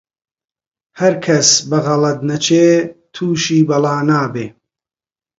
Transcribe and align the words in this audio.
هەرکەس 0.99 1.49
بە 1.69 1.79
غەڵەت 1.85 2.19
نەچی، 2.29 2.63
تووشی 3.13 3.61
بەڵا 3.69 3.95
نابێ 4.09 4.47